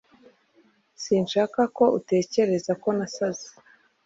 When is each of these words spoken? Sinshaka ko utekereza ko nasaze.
Sinshaka 1.03 1.61
ko 1.77 1.83
utekereza 1.97 2.71
ko 2.81 2.89
nasaze. 2.97 3.47